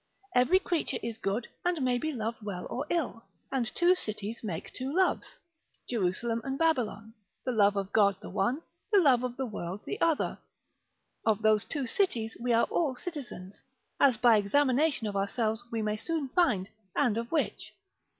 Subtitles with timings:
[0.35, 4.73] Every creature is good, and may be loved well or ill: and Two cities make
[4.73, 5.37] two loves,
[5.87, 7.13] Jerusalem and Babylon,
[7.45, 10.39] the love of God the one, the love of the world the other;
[11.23, 13.61] of these two cities we all are citizens,
[13.99, 17.75] as by examination of ourselves we may soon find, and of which.